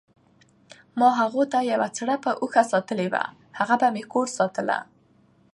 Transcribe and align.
ما 0.99 1.09
هغو 1.19 1.41
ته 1.51 1.59
یوه 1.71 1.87
څربه 1.97 2.31
اوښه 2.41 2.63
ساتلې 2.71 3.07
وه، 3.13 3.23
هغه 3.59 3.75
به 3.81 3.87
مې 3.93 4.03
کور 4.11 4.27
ساتله، 4.37 4.77